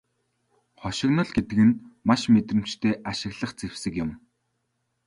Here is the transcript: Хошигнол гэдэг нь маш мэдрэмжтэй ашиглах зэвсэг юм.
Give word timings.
Хошигнол 0.81 1.29
гэдэг 1.35 1.59
нь 1.67 1.79
маш 2.07 2.21
мэдрэмжтэй 2.33 2.93
ашиглах 3.11 3.51
зэвсэг 3.59 3.93
юм. 4.03 4.09